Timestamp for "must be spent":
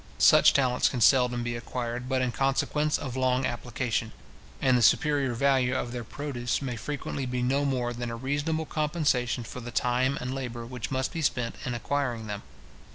10.89-11.53